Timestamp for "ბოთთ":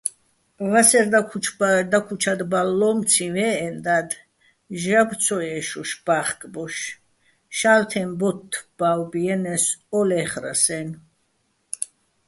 8.19-8.51